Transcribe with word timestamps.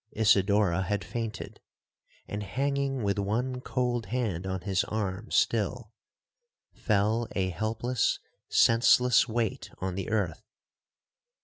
Isidora 0.13 0.81
had 0.81 1.03
fainted; 1.05 1.59
and 2.27 2.41
hanging 2.41 3.03
with 3.03 3.19
one 3.19 3.61
cold 3.61 4.07
hand 4.07 4.47
on 4.47 4.61
his 4.61 4.83
arm 4.85 5.29
still, 5.29 5.91
fell 6.73 7.27
a 7.35 7.49
helpless, 7.49 8.17
senseless 8.49 9.27
weight 9.27 9.69
on 9.77 9.93
the 9.93 10.09
earth. 10.09 10.41